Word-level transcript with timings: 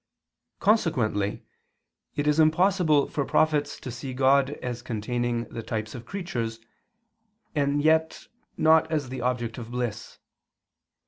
Consequently 0.59 1.43
it 2.15 2.25
is 2.25 2.39
impossible 2.39 3.07
for 3.07 3.23
prophets 3.23 3.79
to 3.79 3.91
see 3.91 4.15
God 4.15 4.49
as 4.53 4.81
containing 4.81 5.43
the 5.49 5.61
types 5.61 5.93
of 5.93 6.07
creatures, 6.07 6.59
and 7.53 7.83
yet 7.83 8.25
not 8.57 8.91
as 8.91 9.09
the 9.09 9.21
object 9.21 9.59
of 9.59 9.69
bliss. 9.69 10.17